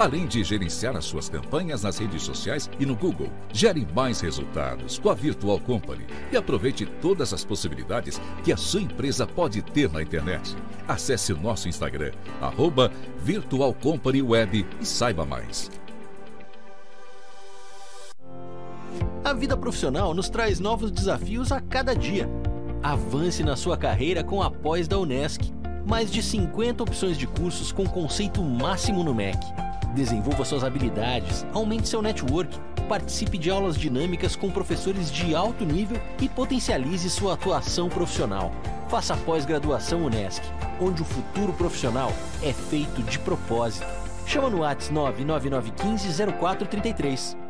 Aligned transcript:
além 0.00 0.26
de 0.26 0.42
gerenciar 0.42 0.96
as 0.96 1.04
suas 1.04 1.28
campanhas 1.28 1.82
nas 1.82 1.98
redes 1.98 2.22
sociais 2.22 2.70
e 2.80 2.86
no 2.86 2.96
Google. 2.96 3.30
Gere 3.52 3.86
mais 3.94 4.18
resultados 4.22 4.98
com 4.98 5.10
a 5.10 5.14
Virtual 5.14 5.60
Company 5.60 6.06
e 6.32 6.38
aproveite 6.38 6.86
todas 7.02 7.34
as 7.34 7.44
possibilidades 7.44 8.18
que 8.42 8.50
a 8.50 8.56
sua 8.56 8.80
empresa 8.80 9.26
pode 9.26 9.60
ter 9.60 9.92
na 9.92 10.00
internet. 10.00 10.56
Acesse 10.88 11.34
o 11.34 11.38
nosso 11.38 11.68
Instagram, 11.68 12.12
arroba 12.40 12.90
Virtual 13.22 13.74
Company 13.74 14.22
Web 14.22 14.66
e 14.80 14.86
saiba 14.86 15.26
mais. 15.26 15.70
A 19.22 19.34
vida 19.34 19.54
profissional 19.54 20.14
nos 20.14 20.30
traz 20.30 20.58
novos 20.58 20.90
desafios 20.90 21.52
a 21.52 21.60
cada 21.60 21.94
dia. 21.94 22.26
Avance 22.82 23.42
na 23.42 23.54
sua 23.54 23.76
carreira 23.76 24.24
com 24.24 24.42
a 24.42 24.50
pós 24.50 24.88
da 24.88 24.98
Unesc. 24.98 25.52
Mais 25.86 26.10
de 26.10 26.22
50 26.22 26.82
opções 26.82 27.18
de 27.18 27.26
cursos 27.26 27.70
com 27.70 27.86
conceito 27.86 28.42
máximo 28.42 29.04
no 29.04 29.14
MEC. 29.14 29.38
Desenvolva 29.94 30.44
suas 30.44 30.62
habilidades, 30.62 31.44
aumente 31.52 31.88
seu 31.88 32.00
network, 32.00 32.56
participe 32.88 33.36
de 33.36 33.50
aulas 33.50 33.76
dinâmicas 33.76 34.36
com 34.36 34.50
professores 34.50 35.10
de 35.10 35.34
alto 35.34 35.64
nível 35.64 36.00
e 36.20 36.28
potencialize 36.28 37.10
sua 37.10 37.34
atuação 37.34 37.88
profissional. 37.88 38.52
Faça 38.88 39.16
pós-graduação 39.16 40.04
Unesc, 40.04 40.42
onde 40.80 41.02
o 41.02 41.04
futuro 41.04 41.52
profissional 41.52 42.12
é 42.42 42.52
feito 42.52 43.02
de 43.02 43.18
propósito. 43.18 43.86
Chama 44.26 44.48
no 44.48 44.60
WhatsApp 44.60 44.92
99915 44.92 46.32
0433. 46.38 47.49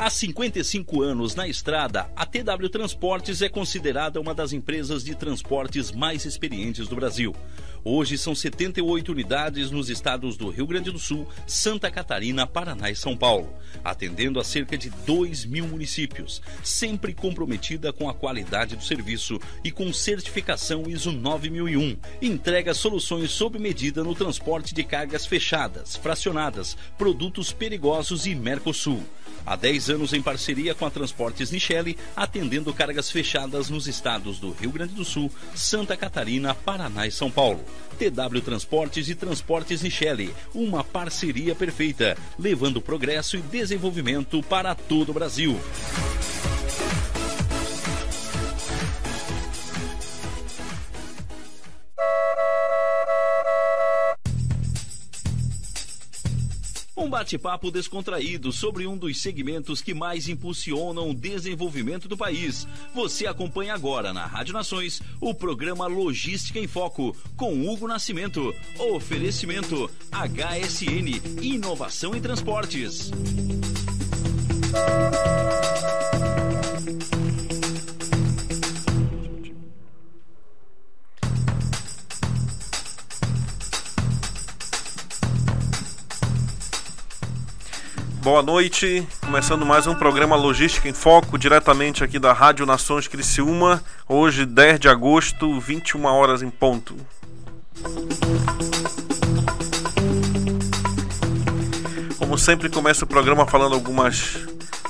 Há 0.00 0.08
55 0.08 1.02
anos 1.02 1.34
na 1.34 1.48
estrada, 1.48 2.08
a 2.14 2.24
TW 2.24 2.68
Transportes 2.70 3.42
é 3.42 3.48
considerada 3.48 4.20
uma 4.20 4.32
das 4.32 4.52
empresas 4.52 5.02
de 5.02 5.12
transportes 5.12 5.90
mais 5.90 6.24
experientes 6.24 6.86
do 6.86 6.94
Brasil. 6.94 7.34
Hoje 7.84 8.16
são 8.16 8.32
78 8.32 9.10
unidades 9.10 9.72
nos 9.72 9.90
estados 9.90 10.36
do 10.36 10.50
Rio 10.50 10.68
Grande 10.68 10.92
do 10.92 11.00
Sul, 11.00 11.26
Santa 11.48 11.90
Catarina, 11.90 12.46
Paraná 12.46 12.88
e 12.88 12.94
São 12.94 13.16
Paulo, 13.16 13.52
atendendo 13.82 14.38
a 14.38 14.44
cerca 14.44 14.78
de 14.78 14.88
2 14.88 15.44
mil 15.44 15.66
municípios, 15.66 16.40
sempre 16.62 17.12
comprometida 17.12 17.92
com 17.92 18.08
a 18.08 18.14
qualidade 18.14 18.76
do 18.76 18.84
serviço 18.84 19.40
e 19.64 19.72
com 19.72 19.92
certificação 19.92 20.84
ISO 20.88 21.10
9001. 21.10 21.96
Entrega 22.22 22.72
soluções 22.72 23.32
sob 23.32 23.58
medida 23.58 24.04
no 24.04 24.14
transporte 24.14 24.72
de 24.72 24.84
cargas 24.84 25.26
fechadas, 25.26 25.96
fracionadas, 25.96 26.76
produtos 26.96 27.52
perigosos 27.52 28.26
e 28.26 28.34
Mercosul. 28.36 29.02
Há 29.46 29.56
10 29.56 29.90
anos 29.90 30.12
em 30.12 30.22
parceria 30.22 30.74
com 30.74 30.84
a 30.84 30.90
Transportes 30.90 31.50
Nichelle, 31.50 31.96
atendendo 32.14 32.72
cargas 32.72 33.10
fechadas 33.10 33.70
nos 33.70 33.86
estados 33.86 34.38
do 34.38 34.50
Rio 34.52 34.70
Grande 34.70 34.94
do 34.94 35.04
Sul, 35.04 35.30
Santa 35.54 35.96
Catarina, 35.96 36.54
Paraná 36.54 37.06
e 37.06 37.10
São 37.10 37.30
Paulo. 37.30 37.64
TW 37.98 38.40
Transportes 38.44 39.08
e 39.08 39.14
Transportes 39.14 39.82
Nichelle, 39.82 40.34
uma 40.54 40.84
parceria 40.84 41.54
perfeita, 41.54 42.16
levando 42.38 42.80
progresso 42.80 43.36
e 43.36 43.40
desenvolvimento 43.40 44.42
para 44.42 44.74
todo 44.74 45.10
o 45.10 45.14
Brasil. 45.14 45.58
Bate-papo 57.18 57.72
descontraído 57.72 58.52
sobre 58.52 58.86
um 58.86 58.96
dos 58.96 59.20
segmentos 59.20 59.82
que 59.82 59.92
mais 59.92 60.28
impulsionam 60.28 61.10
o 61.10 61.14
desenvolvimento 61.14 62.06
do 62.06 62.16
país. 62.16 62.64
Você 62.94 63.26
acompanha 63.26 63.74
agora 63.74 64.12
na 64.12 64.24
Rádio 64.24 64.54
Nações 64.54 65.02
o 65.20 65.34
programa 65.34 65.88
Logística 65.88 66.60
em 66.60 66.68
Foco 66.68 67.16
com 67.36 67.68
Hugo 67.68 67.88
Nascimento. 67.88 68.54
Oferecimento 68.78 69.90
HSN 70.12 71.42
Inovação 71.42 72.14
em 72.14 72.20
Transportes. 72.20 73.10
Boa 88.30 88.42
noite, 88.42 89.08
começando 89.24 89.64
mais 89.64 89.86
um 89.86 89.94
programa 89.94 90.36
Logística 90.36 90.86
em 90.86 90.92
Foco, 90.92 91.38
diretamente 91.38 92.04
aqui 92.04 92.18
da 92.18 92.30
Rádio 92.30 92.66
Nações 92.66 93.08
Criciúma, 93.08 93.82
hoje 94.06 94.44
10 94.44 94.80
de 94.80 94.86
agosto, 94.86 95.58
21 95.58 96.04
horas 96.04 96.42
em 96.42 96.50
ponto. 96.50 96.94
Como 102.18 102.36
sempre, 102.36 102.68
começa 102.68 103.06
o 103.06 103.08
programa 103.08 103.46
falando 103.46 103.74
algumas 103.74 104.36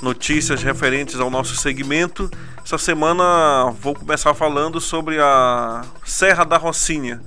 notícias 0.03 0.61
referentes 0.65 1.21
ao 1.21 1.31
nosso 1.31 1.55
segmento. 1.55 2.29
Essa 2.65 2.77
semana 2.77 3.71
vou 3.81 3.95
começar 3.95 4.35
falando 4.35 4.81
sobre 4.81 5.21
a 5.21 5.85
Serra 6.05 6.43
da 6.43 6.57
Rocinha, 6.57 7.23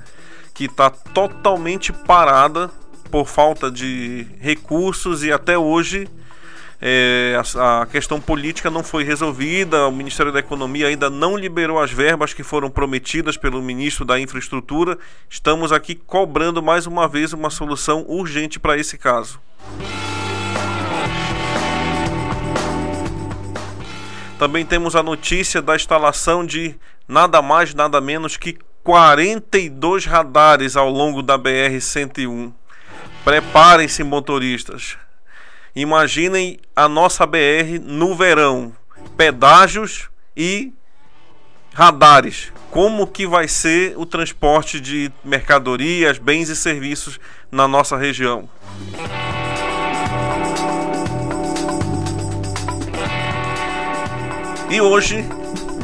que 0.53 0.65
está 0.65 0.89
totalmente 0.89 1.93
parada 1.93 2.69
por 3.11 3.27
falta 3.27 3.69
de 3.69 4.25
recursos 4.39 5.23
e 5.23 5.31
até 5.31 5.57
hoje 5.57 6.07
é, 6.81 7.39
a, 7.55 7.81
a, 7.81 7.85
questão 7.85 8.19
política 8.19 8.71
não 8.71 8.83
foi 8.83 9.03
resolvida, 9.03 9.87
o 9.87 9.91
Ministério 9.91 10.31
da 10.31 10.39
Economia 10.39 10.87
ainda 10.87 11.11
não 11.11 11.37
liberou 11.37 11.79
as 11.79 11.91
verbas 11.91 12.33
que 12.33 12.41
foram 12.41 12.71
prometidas 12.71 13.37
pelo 13.37 13.61
ministro 13.61 14.03
da 14.03 14.19
Infraestrutura. 14.19 14.97
Estamos 15.29 15.71
aqui 15.71 15.93
cobrando 15.93 16.63
mais 16.63 16.87
uma 16.87 17.07
vez 17.07 17.33
uma 17.33 17.51
solução 17.51 18.03
urgente 18.07 18.59
para 18.59 18.77
esse 18.77 18.97
caso. 18.97 19.39
Também 24.39 24.65
temos 24.65 24.95
a 24.95 25.03
notícia 25.03 25.61
da 25.61 25.75
instalação 25.75 26.43
de 26.43 26.75
nada 27.07 27.43
mais, 27.43 27.75
nada 27.75 28.01
menos 28.01 28.37
que 28.37 28.57
42 28.83 30.05
radares 30.05 30.75
ao 30.75 30.89
longo 30.89 31.21
da 31.21 31.37
BR-101. 31.37 32.51
Preparem-se, 33.23 34.03
motoristas. 34.03 34.97
Imaginem 35.75 36.59
a 36.75 36.89
nossa 36.89 37.25
BR 37.25 37.79
no 37.81 38.15
verão, 38.15 38.75
pedágios 39.15 40.09
e 40.35 40.73
radares. 41.73 42.51
Como 42.71 43.05
que 43.05 43.27
vai 43.27 43.47
ser 43.47 43.97
o 43.97 44.05
transporte 44.05 44.79
de 44.79 45.11
mercadorias, 45.23 46.17
bens 46.17 46.49
e 46.49 46.55
serviços 46.55 47.19
na 47.51 47.67
nossa 47.67 47.95
região? 47.95 48.49
E 54.69 54.81
hoje 54.81 55.25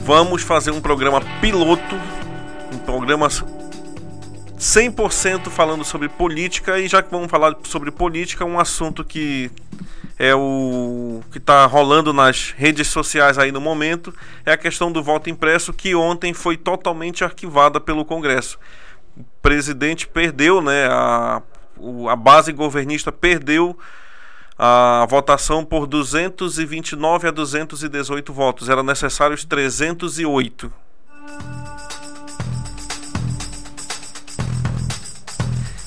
vamos 0.02 0.42
fazer 0.42 0.72
um 0.72 0.82
programa 0.82 1.22
piloto, 1.40 1.96
um 2.74 2.80
programa 2.80 3.30
100% 4.58 5.50
falando 5.50 5.84
sobre 5.84 6.10
política 6.10 6.80
e 6.80 6.88
já 6.88 7.04
que 7.04 7.12
vamos 7.12 7.30
falar 7.30 7.56
sobre 7.64 7.92
política, 7.92 8.44
um 8.44 8.60
assunto 8.60 9.04
que 9.04 9.52
é 10.18 10.34
o 10.34 11.22
que 11.32 11.38
está 11.38 11.66
rolando 11.68 12.12
nas 12.12 12.52
redes 12.58 12.88
sociais 12.88 13.38
aí 13.38 13.52
no 13.52 13.62
momento 13.62 14.12
é 14.44 14.52
a 14.52 14.58
questão 14.58 14.92
do 14.92 15.04
voto 15.04 15.30
impresso 15.30 15.72
que 15.72 15.94
ontem 15.94 16.34
foi 16.34 16.58
totalmente 16.58 17.24
arquivada 17.24 17.80
pelo 17.80 18.04
Congresso. 18.04 18.58
O 19.16 19.24
presidente 19.42 20.08
perdeu, 20.08 20.60
né, 20.60 20.88
a, 20.88 21.42
a 22.10 22.16
base 22.16 22.52
governista 22.52 23.12
perdeu 23.12 23.78
a 24.58 25.06
votação 25.08 25.64
por 25.64 25.86
229 25.86 27.28
a 27.28 27.32
218 27.32 28.34
votos. 28.34 28.70
Era 28.70 28.82
necessários 28.82 29.46
308. 29.46 30.74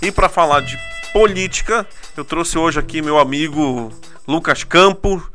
E 0.03 0.11
para 0.11 0.31
falar 0.31 0.63
de 0.63 0.79
política, 1.13 1.87
eu 2.17 2.25
trouxe 2.25 2.57
hoje 2.57 2.81
aqui 2.81 3.03
meu 3.03 3.19
amigo 3.19 3.93
Lucas 4.27 4.65
Campo. 4.65 5.31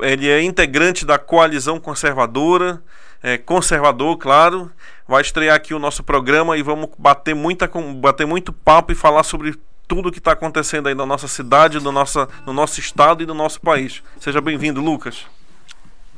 Ele 0.00 0.26
é 0.26 0.42
integrante 0.42 1.04
da 1.04 1.18
coalizão 1.18 1.78
conservadora, 1.78 2.82
é, 3.22 3.36
conservador, 3.36 4.16
claro. 4.16 4.72
Vai 5.06 5.20
estrear 5.20 5.56
aqui 5.56 5.74
o 5.74 5.78
nosso 5.78 6.02
programa 6.02 6.56
e 6.56 6.62
vamos 6.62 6.88
bater, 6.96 7.34
muita, 7.34 7.70
bater 7.96 8.26
muito 8.26 8.50
papo 8.50 8.92
e 8.92 8.94
falar 8.94 9.24
sobre 9.24 9.54
tudo 9.86 10.08
o 10.08 10.12
que 10.12 10.18
está 10.18 10.32
acontecendo 10.32 10.88
aí 10.88 10.94
na 10.94 11.04
nossa 11.04 11.28
cidade, 11.28 11.78
no, 11.78 11.92
nossa, 11.92 12.26
no 12.46 12.54
nosso 12.54 12.80
estado 12.80 13.22
e 13.22 13.26
no 13.26 13.34
nosso 13.34 13.60
país. 13.60 14.02
Seja 14.18 14.40
bem-vindo, 14.40 14.80
Lucas. 14.80 15.26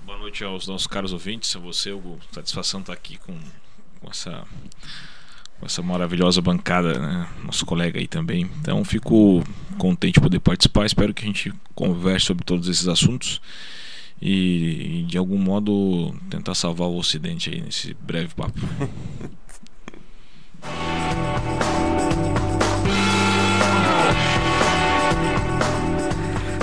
Boa 0.04 0.18
noite 0.18 0.44
aos 0.44 0.68
nossos 0.68 0.86
caros 0.86 1.12
ouvintes, 1.12 1.56
a 1.56 1.58
você, 1.58 1.90
Hugo. 1.90 2.20
Satisfação 2.30 2.80
estar 2.80 2.92
aqui 2.92 3.18
com, 3.18 3.36
com 4.00 4.08
essa 4.08 4.44
com 5.58 5.66
essa 5.66 5.82
maravilhosa 5.82 6.40
bancada, 6.40 6.98
né? 6.98 7.26
nosso 7.44 7.66
colega 7.66 7.98
aí 7.98 8.06
também. 8.06 8.48
Então 8.60 8.84
fico 8.84 9.42
contente 9.76 10.14
de 10.14 10.20
poder 10.20 10.40
participar. 10.40 10.86
Espero 10.86 11.12
que 11.12 11.24
a 11.24 11.26
gente 11.26 11.52
converse 11.74 12.26
sobre 12.26 12.44
todos 12.44 12.68
esses 12.68 12.88
assuntos 12.88 13.40
e, 14.20 15.04
de 15.08 15.16
algum 15.16 15.38
modo 15.38 16.14
tentar 16.28 16.54
salvar 16.54 16.88
o 16.88 16.96
Ocidente 16.96 17.50
aí 17.50 17.60
nesse 17.60 17.94
breve 17.94 18.34
papo. 18.34 18.58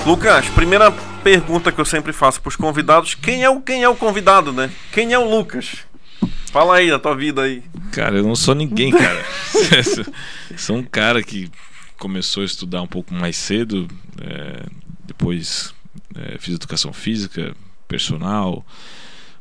Lucas, 0.06 0.48
primeira 0.50 0.92
pergunta 1.24 1.72
que 1.72 1.82
eu 1.82 1.86
sempre 1.86 2.14
faço 2.14 2.40
para 2.40 2.50
os 2.50 2.56
convidados: 2.56 3.16
quem 3.16 3.44
é 3.44 3.50
o 3.50 3.60
quem 3.60 3.84
é 3.84 3.90
o 3.90 3.96
convidado, 3.96 4.54
né? 4.54 4.70
Quem 4.92 5.14
é 5.14 5.18
o 5.18 5.28
Lucas? 5.28 5.78
Fala 6.52 6.76
aí 6.76 6.92
da 6.92 7.00
tua 7.00 7.16
vida 7.16 7.42
aí. 7.42 7.64
Cara, 7.96 8.18
eu 8.18 8.24
não 8.24 8.36
sou 8.36 8.54
ninguém, 8.54 8.92
cara. 8.92 9.26
sou 10.58 10.76
um 10.76 10.84
cara 10.84 11.24
que 11.24 11.50
começou 11.98 12.44
a 12.44 12.46
estudar 12.46 12.82
um 12.82 12.88
pouco 12.88 13.14
mais 13.14 13.38
cedo, 13.38 13.88
é, 14.22 14.66
depois 15.06 15.74
é, 16.14 16.38
fiz 16.38 16.56
educação 16.56 16.92
física, 16.92 17.56
personal. 17.88 18.66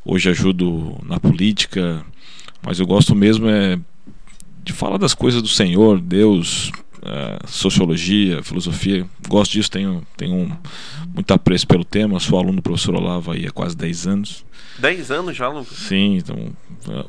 Hoje 0.05 0.31
ajudo 0.31 0.97
na 1.05 1.19
política, 1.19 2.06
mas 2.62 2.79
eu 2.79 2.87
gosto 2.87 3.12
mesmo 3.12 3.49
é 3.49 3.77
de 4.62 4.73
falar 4.73 4.99
das 4.99 5.15
coisas 5.15 5.43
do 5.43 5.49
Senhor, 5.49 6.01
Deus, 6.01 6.71
uh, 7.05 7.47
sociologia, 7.47 8.43
filosofia. 8.43 9.06
Gosto 9.29 9.53
disso, 9.53 9.71
tenho, 9.71 10.06
tenho 10.17 10.35
um, 10.35 10.56
muito 11.15 11.33
apreço 11.33 11.67
pelo 11.67 11.85
tema. 11.85 12.19
Sou 12.19 12.39
aluno 12.39 12.56
do 12.56 12.62
professor 12.62 12.95
Olavo 12.95 13.33
aí 13.33 13.47
há 13.47 13.51
quase 13.51 13.77
10 13.77 14.06
anos. 14.06 14.45
10 14.79 15.11
anos 15.11 15.37
já, 15.37 15.49
Lucas? 15.49 15.77
Sim, 15.77 16.17
então, 16.17 16.53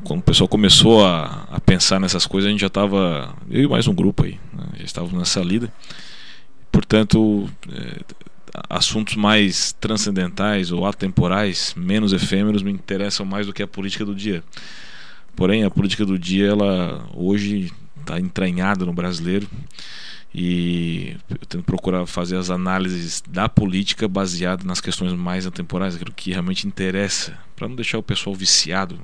quando 0.03 0.19
o 0.19 0.23
pessoal 0.23 0.47
começou 0.47 1.05
a, 1.05 1.47
a 1.49 1.59
pensar 1.59 1.99
nessas 1.99 2.27
coisas, 2.27 2.47
a 2.47 2.51
gente 2.51 2.61
já 2.61 2.67
estava, 2.67 3.33
eu 3.49 3.63
e 3.63 3.67
mais 3.67 3.87
um 3.87 3.95
grupo 3.95 4.23
aí, 4.23 4.39
né, 4.53 4.65
já 4.77 4.85
estávamos 4.85 5.17
nessa 5.17 5.39
lida. 5.41 5.73
Portanto, 6.71 7.49
é, 7.71 8.01
assuntos 8.69 9.15
mais 9.15 9.73
transcendentais 9.73 10.71
ou 10.71 10.85
atemporais, 10.85 11.73
menos 11.75 12.13
efêmeros, 12.13 12.61
me 12.61 12.71
interessam 12.71 13.25
mais 13.25 13.47
do 13.47 13.53
que 13.53 13.63
a 13.63 13.67
política 13.67 14.05
do 14.05 14.13
dia. 14.13 14.43
Porém, 15.35 15.63
a 15.63 15.71
política 15.71 16.05
do 16.05 16.17
dia, 16.19 16.47
ela 16.47 17.07
hoje 17.13 17.71
está 18.05 18.19
entranhada 18.19 18.85
no 18.85 18.93
brasileiro 18.93 19.49
e 20.33 21.15
eu 21.29 21.37
tento 21.47 21.63
procurar 21.63 22.05
fazer 22.05 22.37
as 22.37 22.49
análises 22.49 23.23
da 23.27 23.47
política 23.47 24.07
baseado 24.07 24.65
nas 24.65 24.81
questões 24.81 25.13
mais 25.13 25.47
atemporais, 25.47 25.95
aquilo 25.95 26.11
que 26.11 26.31
realmente 26.31 26.67
interessa, 26.67 27.37
para 27.55 27.67
não 27.67 27.75
deixar 27.75 27.97
o 27.97 28.03
pessoal 28.03 28.35
viciado 28.35 28.99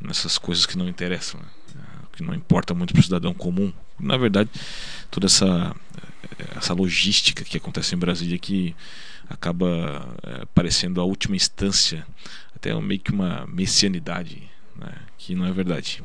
nessas 0.00 0.38
coisas 0.38 0.66
que 0.66 0.76
não 0.76 0.88
interessam, 0.88 1.40
né? 1.74 1.82
que 2.12 2.22
não 2.22 2.34
importa 2.34 2.74
muito 2.74 2.92
para 2.92 3.00
o 3.00 3.04
cidadão 3.04 3.32
comum. 3.32 3.72
Na 3.98 4.16
verdade, 4.16 4.50
toda 5.10 5.26
essa 5.26 5.74
essa 6.56 6.74
logística 6.74 7.44
que 7.44 7.56
acontece 7.56 7.94
em 7.94 7.98
Brasília 7.98 8.38
que 8.38 8.74
acaba 9.28 10.08
é, 10.22 10.44
parecendo 10.54 11.00
a 11.00 11.04
última 11.04 11.36
instância, 11.36 12.06
até 12.54 12.74
meio 12.80 13.00
que 13.00 13.12
uma 13.12 13.46
messianidade, 13.46 14.42
né? 14.76 14.92
que 15.16 15.34
não 15.34 15.46
é 15.46 15.52
verdade. 15.52 16.02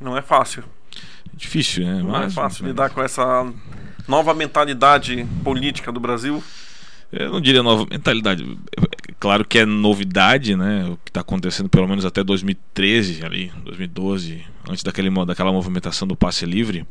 Não 0.00 0.16
é 0.16 0.22
fácil. 0.22 0.64
É 1.32 1.36
difícil, 1.36 1.84
né? 1.84 2.02
Não 2.02 2.16
é 2.16 2.20
Mas, 2.20 2.32
é 2.32 2.34
fácil 2.34 2.64
né? 2.64 2.70
lidar 2.70 2.90
com 2.90 3.02
essa 3.02 3.46
nova 4.06 4.32
mentalidade 4.34 5.26
política 5.44 5.92
do 5.92 6.00
Brasil. 6.00 6.42
Eu 7.10 7.32
não 7.32 7.40
diria 7.40 7.62
nova 7.62 7.86
mentalidade. 7.90 8.58
Claro 9.18 9.44
que 9.44 9.58
é 9.58 9.66
novidade, 9.66 10.54
né? 10.54 10.84
O 10.90 10.96
que 10.98 11.10
está 11.10 11.20
acontecendo 11.20 11.68
pelo 11.68 11.88
menos 11.88 12.04
até 12.04 12.22
2013, 12.22 13.24
ali, 13.24 13.50
2012, 13.64 14.44
antes 14.68 14.82
daquele, 14.82 15.10
daquela 15.24 15.50
movimentação 15.50 16.06
do 16.06 16.14
passe 16.14 16.44
livre. 16.44 16.86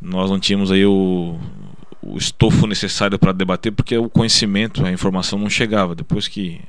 Nós 0.00 0.30
não 0.30 0.38
tínhamos 0.38 0.70
aí 0.70 0.86
o, 0.86 1.38
o 2.00 2.16
estofo 2.16 2.66
necessário 2.66 3.18
para 3.18 3.32
debater, 3.32 3.72
porque 3.72 3.96
o 3.96 4.08
conhecimento, 4.08 4.84
a 4.84 4.90
informação 4.92 5.38
não 5.38 5.50
chegava. 5.50 5.94
Depois 5.94 6.28
que 6.28 6.60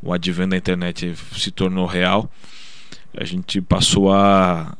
o 0.00 0.12
advento 0.12 0.50
da 0.50 0.56
internet 0.56 1.14
se 1.36 1.50
tornou 1.50 1.86
real, 1.86 2.30
a 3.16 3.24
gente 3.24 3.60
passou 3.60 4.12
a, 4.12 4.76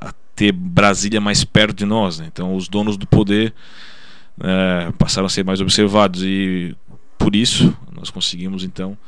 a 0.00 0.12
ter 0.34 0.52
Brasília 0.52 1.20
mais 1.20 1.44
perto 1.44 1.76
de 1.76 1.84
nós. 1.84 2.18
Né? 2.18 2.26
Então, 2.32 2.54
os 2.54 2.68
donos 2.68 2.96
do 2.96 3.06
poder 3.06 3.54
é, 4.40 4.92
passaram 4.98 5.26
a 5.26 5.30
ser 5.30 5.44
mais 5.44 5.60
observados 5.60 6.22
e 6.22 6.76
por 7.18 7.36
isso 7.36 7.76
nós 7.92 8.10
conseguimos 8.10 8.64
então 8.64 8.98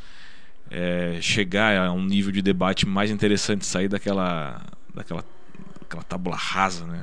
é, 0.71 1.19
chegar 1.21 1.77
a 1.77 1.93
um 1.93 2.05
nível 2.05 2.33
de 2.33 2.41
debate 2.41 2.87
mais 2.87 3.11
interessante, 3.11 3.67
sair 3.67 3.89
daquela 3.89 4.63
daquela 4.95 5.25
aquela 5.83 6.03
tábula 6.03 6.37
rasa, 6.37 6.85
né? 6.87 7.01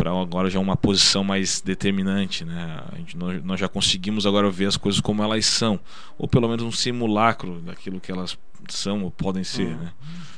Para 0.00 0.10
agora 0.18 0.48
já 0.48 0.58
uma 0.58 0.78
posição 0.78 1.22
mais 1.22 1.60
determinante, 1.60 2.42
né? 2.42 2.82
A 2.90 2.96
gente, 2.96 3.18
nós, 3.18 3.44
nós 3.44 3.60
já 3.60 3.68
conseguimos 3.68 4.24
agora 4.26 4.50
ver 4.50 4.64
as 4.64 4.78
coisas 4.78 4.98
como 4.98 5.22
elas 5.22 5.44
são, 5.44 5.78
ou 6.16 6.26
pelo 6.26 6.48
menos 6.48 6.64
um 6.64 6.72
simulacro 6.72 7.60
daquilo 7.60 8.00
que 8.00 8.10
elas 8.10 8.38
são 8.70 9.04
ou 9.04 9.10
podem 9.10 9.44
ser, 9.44 9.66
uhum. 9.66 9.76
né? 9.76 9.92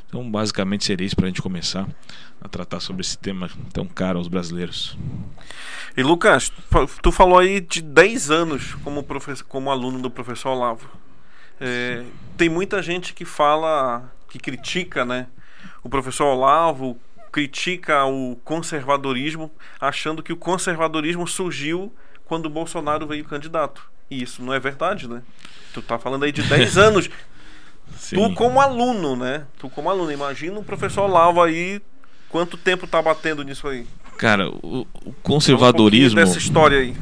Então, 0.09 0.29
basicamente 0.29 0.85
seria 0.85 1.07
isso 1.07 1.15
para 1.15 1.27
a 1.27 1.29
gente 1.29 1.41
começar 1.41 1.89
a 2.41 2.49
tratar 2.49 2.81
sobre 2.81 3.03
esse 3.03 3.17
tema 3.17 3.49
tão 3.73 3.87
caro 3.87 4.19
aos 4.19 4.27
brasileiros. 4.27 4.99
E 5.97 6.03
Lucas, 6.03 6.53
tu 7.01 7.13
falou 7.13 7.39
aí 7.39 7.61
de 7.61 7.81
10 7.83 8.33
anos 8.33 8.75
como, 8.83 9.05
professor, 9.05 9.45
como 9.45 9.71
aluno 9.71 10.01
do 10.01 10.11
professor 10.11 10.51
Olavo. 10.51 10.89
É, 11.61 12.03
tem 12.37 12.49
muita 12.49 12.83
gente 12.83 13.15
que 13.15 13.25
fala, 13.25 14.13
que 14.29 14.41
critica, 14.41 15.05
né? 15.05 15.29
O 15.85 15.89
professor 15.89 16.25
Olavo 16.25 16.99
critica 17.33 18.05
o 18.05 18.37
conservadorismo, 18.45 19.51
achando 19.81 20.23
que 20.23 20.33
o 20.33 20.37
conservadorismo 20.37 21.27
surgiu 21.27 21.93
quando 22.27 22.47
o 22.47 22.51
Bolsonaro 22.51 23.07
veio 23.07 23.25
candidato. 23.25 23.91
E 24.11 24.23
isso 24.23 24.43
não 24.43 24.53
é 24.53 24.61
verdade, 24.61 25.09
né? 25.09 25.23
Tu 25.73 25.81
tá 25.81 25.99
falando 25.99 26.25
aí 26.25 26.33
de 26.33 26.43
10 26.43 26.77
anos. 26.79 27.09
Sim. 27.97 28.17
Tu 28.17 28.35
como 28.35 28.61
aluno, 28.61 29.17
né? 29.17 29.47
Tu 29.59 29.69
como 29.71 29.89
aluno, 29.89 30.13
imagina 30.13 30.59
o 30.59 30.65
professor 30.65 31.07
Lava 31.07 31.47
aí 31.47 31.81
quanto 32.29 32.57
tempo 32.57 32.87
tá 32.87 33.01
batendo 33.01 33.43
nisso 33.43 33.67
aí. 33.67 33.87
Cara, 34.19 34.51
o, 34.51 34.87
o 35.05 35.13
conservadorismo 35.23 36.21
um 36.21 36.25
dessa 36.25 36.39
história 36.39 36.79
aí. 36.79 36.95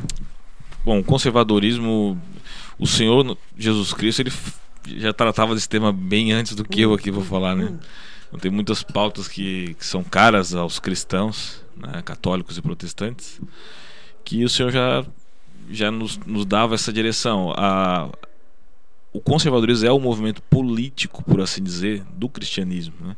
Bom, 0.84 1.00
o 1.00 1.04
conservadorismo, 1.04 2.20
o 2.78 2.86
Senhor 2.86 3.36
Jesus 3.58 3.92
Cristo, 3.92 4.22
ele 4.22 4.32
já 4.98 5.12
tratava 5.12 5.54
desse 5.54 5.68
tema 5.68 5.92
bem 5.92 6.32
antes 6.32 6.54
do 6.54 6.64
que 6.64 6.80
eu 6.80 6.94
aqui 6.94 7.10
vou 7.10 7.24
falar, 7.24 7.54
né? 7.54 7.74
Tem 8.38 8.50
muitas 8.50 8.82
pautas 8.82 9.26
que, 9.26 9.74
que 9.74 9.84
são 9.84 10.04
caras 10.04 10.54
aos 10.54 10.78
cristãos, 10.78 11.64
né, 11.76 12.00
católicos 12.02 12.56
e 12.56 12.62
protestantes, 12.62 13.40
que 14.24 14.44
o 14.44 14.48
Senhor 14.48 14.70
já, 14.70 15.04
já 15.68 15.90
nos, 15.90 16.16
nos 16.18 16.46
dava 16.46 16.74
essa 16.74 16.92
direção. 16.92 17.52
A, 17.56 18.08
o 19.12 19.20
conservadorismo 19.20 19.88
é 19.88 19.92
o 19.92 19.98
movimento 19.98 20.40
político, 20.42 21.24
por 21.24 21.40
assim 21.40 21.62
dizer, 21.62 22.04
do 22.14 22.28
cristianismo. 22.28 22.94
Né? 23.00 23.16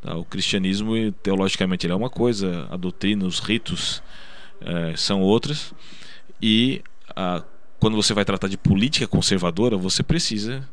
Tá, 0.00 0.16
o 0.16 0.24
cristianismo, 0.24 1.12
teologicamente, 1.22 1.84
ele 1.84 1.92
é 1.92 1.96
uma 1.96 2.10
coisa, 2.10 2.66
a 2.70 2.76
doutrina, 2.76 3.26
os 3.26 3.40
ritos 3.40 4.02
é, 4.60 4.96
são 4.96 5.20
outras, 5.20 5.74
e 6.40 6.82
a, 7.14 7.42
quando 7.78 7.96
você 7.96 8.14
vai 8.14 8.24
tratar 8.24 8.48
de 8.48 8.56
política 8.56 9.06
conservadora, 9.06 9.76
você 9.76 10.02
precisa 10.02 10.66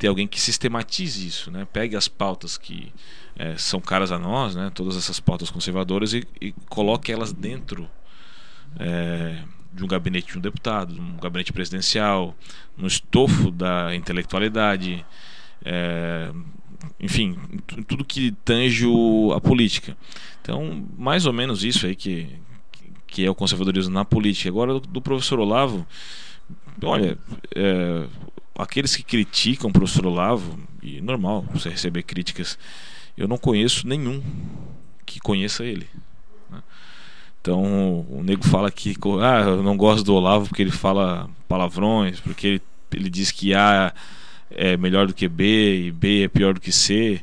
ter 0.00 0.08
alguém 0.08 0.26
que 0.26 0.40
sistematize 0.40 1.26
isso, 1.26 1.50
né? 1.50 1.68
Pegue 1.70 1.94
as 1.94 2.08
pautas 2.08 2.56
que 2.56 2.90
é, 3.36 3.54
são 3.58 3.78
caras 3.80 4.10
a 4.10 4.18
nós, 4.18 4.56
né? 4.56 4.72
Todas 4.74 4.96
essas 4.96 5.20
pautas 5.20 5.50
conservadoras 5.50 6.14
e, 6.14 6.26
e 6.40 6.52
coloque 6.70 7.12
elas 7.12 7.34
dentro 7.34 7.86
é, 8.78 9.42
de 9.70 9.84
um 9.84 9.86
gabinete 9.86 10.32
de 10.32 10.38
um 10.38 10.40
deputado, 10.40 10.98
um 10.98 11.18
gabinete 11.18 11.52
presidencial, 11.52 12.34
no 12.78 12.86
estofo 12.86 13.50
da 13.50 13.94
intelectualidade, 13.94 15.04
é, 15.62 16.32
enfim, 16.98 17.36
tudo 17.86 18.02
que 18.02 18.32
tange 18.42 18.86
a 19.36 19.40
política. 19.40 19.94
Então, 20.40 20.88
mais 20.96 21.26
ou 21.26 21.32
menos 21.34 21.62
isso 21.62 21.84
aí 21.84 21.94
que, 21.94 22.26
que 23.06 23.26
é 23.26 23.30
o 23.30 23.34
conservadorismo 23.34 23.92
na 23.92 24.06
política. 24.06 24.48
Agora, 24.48 24.72
do, 24.72 24.80
do 24.80 25.02
professor 25.02 25.38
Olavo, 25.40 25.86
olha, 26.82 27.18
é, 27.54 28.06
aqueles 28.58 28.96
que 28.96 29.02
criticam 29.02 29.70
o 29.70 29.72
professor 29.72 30.06
Olavo, 30.06 30.58
e 30.82 31.00
normal 31.00 31.44
você 31.52 31.68
receber 31.68 32.02
críticas, 32.02 32.58
eu 33.16 33.28
não 33.28 33.36
conheço 33.36 33.86
nenhum 33.86 34.22
que 35.04 35.20
conheça 35.20 35.64
ele. 35.64 35.88
Né? 36.50 36.62
Então 37.40 38.06
o 38.08 38.22
nego 38.22 38.44
fala 38.44 38.70
que 38.70 38.94
ah, 39.22 39.40
eu 39.40 39.62
não 39.62 39.76
gosto 39.76 40.04
do 40.04 40.14
Olavo 40.14 40.46
porque 40.46 40.62
ele 40.62 40.70
fala 40.70 41.28
palavrões, 41.48 42.20
porque 42.20 42.46
ele, 42.46 42.62
ele 42.92 43.10
diz 43.10 43.30
que 43.30 43.54
A 43.54 43.92
é 44.50 44.76
melhor 44.76 45.06
do 45.06 45.14
que 45.14 45.28
B 45.28 45.86
e 45.86 45.90
B 45.90 46.24
é 46.24 46.28
pior 46.28 46.54
do 46.54 46.60
que 46.60 46.72
C. 46.72 47.22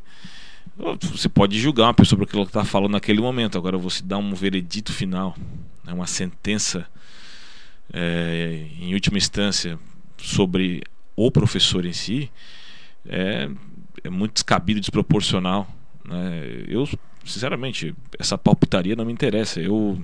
Você 1.12 1.28
pode 1.28 1.60
julgar 1.60 1.86
uma 1.86 1.94
pessoa 1.94 2.18
por 2.18 2.26
aquilo 2.26 2.46
que 2.46 2.50
está 2.50 2.64
falando 2.64 2.92
naquele 2.92 3.20
momento. 3.20 3.58
Agora 3.58 3.78
você 3.78 4.04
dá 4.04 4.18
um 4.18 4.34
veredito 4.36 4.94
final, 4.94 5.36
né, 5.84 5.92
uma 5.92 6.06
sentença 6.06 6.88
é, 7.92 8.68
em 8.80 8.94
última 8.94 9.18
instância 9.18 9.80
sobre 10.18 10.84
o 11.18 11.32
professor 11.32 11.84
em 11.84 11.94
si 11.94 12.32
é, 13.10 13.50
é 14.04 14.10
muito 14.10 14.34
descabido, 14.34 14.80
desproporcional. 14.80 15.68
Né? 16.06 16.64
Eu, 16.68 16.88
sinceramente, 17.26 17.96
essa 18.20 18.38
palpitaria 18.38 18.96
não 18.96 19.04
me 19.04 19.12
interessa. 19.12 19.60
Eu, 19.60 20.00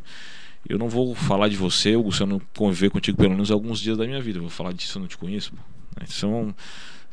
eu 0.68 0.80
não 0.80 0.90
vou 0.90 1.14
falar 1.14 1.50
de 1.50 1.56
você, 1.56 1.92
se 2.12 2.22
eu 2.22 2.28
não 2.28 2.42
conviver 2.58 2.90
contigo 2.90 3.18
pelo 3.18 3.30
menos 3.30 3.52
alguns 3.52 3.80
dias 3.80 3.98
da 3.98 4.08
minha 4.08 4.20
vida. 4.20 4.40
Eu 4.40 4.44
vou 4.44 4.50
falar 4.50 4.74
disso, 4.74 4.98
eu 4.98 5.02
não 5.02 5.08
te 5.08 5.18
conheço. 5.18 5.54
Um, 6.26 6.54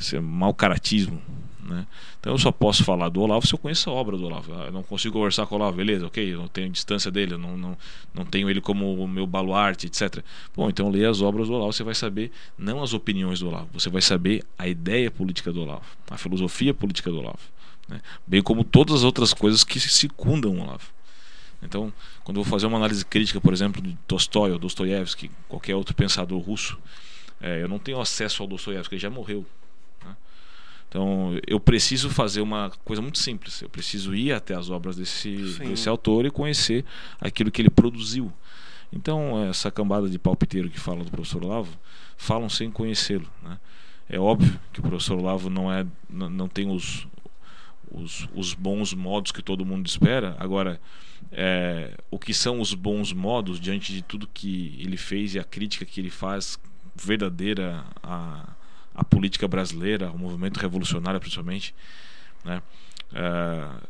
isso 0.01 0.17
é 0.17 0.21
mau 0.21 0.53
caratismo. 0.55 1.23
Né? 1.63 1.87
Então 2.19 2.33
eu 2.33 2.39
só 2.39 2.51
posso 2.51 2.83
falar 2.83 3.09
do 3.09 3.21
Olavo 3.21 3.47
se 3.47 3.55
eu 3.55 3.59
conheço 3.59 3.89
a 3.91 3.93
obra 3.93 4.17
do 4.17 4.25
Olavo. 4.25 4.53
Ah, 4.55 4.65
eu 4.67 4.73
não 4.73 4.83
consigo 4.83 5.13
conversar 5.15 5.47
com 5.47 5.55
o 5.55 5.59
Olavo, 5.59 5.77
beleza, 5.77 6.07
ok, 6.07 6.35
eu 6.35 6.39
não 6.39 6.49
tenho 6.49 6.69
distância 6.69 7.11
dele, 7.11 7.35
eu 7.35 7.39
não, 7.39 7.57
não, 7.57 7.79
não 8.13 8.25
tenho 8.25 8.51
ele 8.51 8.61
como 8.61 9.07
meu 9.07 9.27
baluarte, 9.27 9.87
etc. 9.87 10.25
Bom, 10.57 10.69
então 10.69 10.89
leia 10.89 11.09
as 11.09 11.21
obras 11.21 11.47
do 11.47 11.55
Olavo, 11.55 11.73
você 11.73 11.85
vai 11.85 11.95
saber 11.95 12.33
não 12.59 12.83
as 12.83 12.93
opiniões 12.93 13.39
do 13.39 13.49
Olavo, 13.49 13.69
você 13.73 13.89
vai 13.89 14.03
saber 14.03 14.45
a 14.59 14.67
ideia 14.67 15.11
política 15.11 15.53
do 15.53 15.63
Olavo, 15.63 15.85
a 16.11 16.19
filosofia 16.19 16.75
política 16.75 17.11
do 17.11 17.19
Olavo. 17.19 17.39
Né? 17.89 18.01
Bem 18.27 18.43
como 18.43 18.65
todas 18.65 18.97
as 18.97 19.05
outras 19.05 19.33
coisas 19.33 19.63
que 19.63 19.79
circundam 19.79 20.53
o 20.53 20.63
Olavo. 20.63 20.89
Então, 21.63 21.93
quando 22.25 22.39
eu 22.39 22.43
vou 22.43 22.51
fazer 22.51 22.67
uma 22.67 22.79
análise 22.79 23.05
crítica, 23.05 23.41
por 23.41 23.53
exemplo, 23.53 23.83
de 23.83 23.97
Tolstói 24.07 24.51
ou 24.51 24.59
Dostoiévski, 24.59 25.31
qualquer 25.47 25.77
outro 25.77 25.95
pensador 25.95 26.41
russo, 26.41 26.79
é, 27.41 27.63
eu 27.63 27.69
não 27.69 27.79
tenho 27.79 28.01
acesso 28.01 28.43
ao 28.43 28.49
Dostoiévski, 28.49 28.95
ele 28.95 29.03
já 29.03 29.11
morreu. 29.11 29.45
Então, 30.91 31.39
eu 31.47 31.61
preciso 31.61 32.11
fazer 32.11 32.41
uma 32.41 32.69
coisa 32.85 33.01
muito 33.01 33.19
simples. 33.19 33.63
Eu 33.63 33.69
preciso 33.69 34.13
ir 34.13 34.33
até 34.33 34.57
as 34.57 34.71
obras 34.71 34.97
desse, 34.97 35.37
desse 35.61 35.89
autor 35.89 36.27
e 36.27 36.33
conhecer 36.33 36.85
aquilo 37.21 37.49
que 37.49 37.63
ele 37.63 37.71
produziu. 37.71 38.33
Então, 38.93 39.41
essa 39.49 39.71
cambada 39.71 40.09
de 40.09 40.19
palpiteiro 40.19 40.69
que 40.69 40.81
fala 40.81 41.05
do 41.05 41.11
professor 41.11 41.45
Olavo, 41.45 41.79
falam 42.17 42.49
sem 42.49 42.73
conhecê-lo. 42.73 43.31
Né? 43.41 43.57
É 44.09 44.19
óbvio 44.19 44.59
que 44.73 44.81
o 44.81 44.83
professor 44.83 45.17
Olavo 45.17 45.49
não, 45.49 45.73
é, 45.73 45.87
não, 46.09 46.29
não 46.29 46.49
tem 46.49 46.69
os, 46.69 47.07
os, 47.89 48.29
os, 48.35 48.53
bons 48.53 48.93
modos 48.93 49.31
que 49.31 49.43
todo 49.43 49.65
mundo 49.65 49.87
espera. 49.87 50.35
Agora, 50.41 50.81
é, 51.31 51.97
o 52.11 52.19
que 52.19 52.35
são 52.35 52.61
os 52.61 52.75
bons 52.75 53.13
modos 53.13 53.61
diante 53.61 53.93
de 53.93 54.03
tudo 54.03 54.27
que 54.27 54.77
ele 54.81 54.97
fez 54.97 55.37
e 55.37 55.39
a 55.39 55.45
crítica 55.45 55.85
que 55.85 56.01
ele 56.01 56.11
faz 56.11 56.59
verdadeira 56.97 57.85
a 58.03 58.57
a 58.95 59.05
política 59.05 59.47
brasileira, 59.47 60.11
o 60.11 60.19
movimento 60.19 60.59
revolucionário 60.59 61.21
principalmente, 61.21 61.75
né? 62.45 62.63
Uh, 63.13 63.89